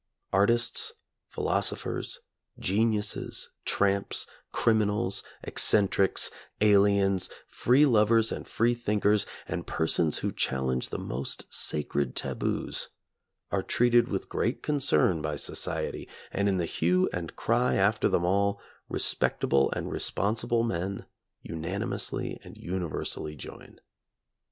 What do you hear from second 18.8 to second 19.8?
respectable